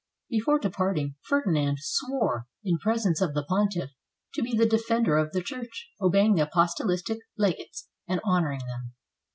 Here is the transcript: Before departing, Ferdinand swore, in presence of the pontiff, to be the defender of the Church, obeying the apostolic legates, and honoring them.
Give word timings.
Before 0.31 0.57
departing, 0.57 1.13
Ferdinand 1.21 1.77
swore, 1.79 2.47
in 2.63 2.79
presence 2.79 3.21
of 3.21 3.35
the 3.35 3.43
pontiff, 3.47 3.91
to 4.33 4.41
be 4.41 4.57
the 4.57 4.65
defender 4.65 5.15
of 5.15 5.31
the 5.31 5.43
Church, 5.43 5.89
obeying 6.01 6.33
the 6.33 6.41
apostolic 6.47 7.01
legates, 7.37 7.87
and 8.07 8.19
honoring 8.25 8.65
them. 8.65 8.93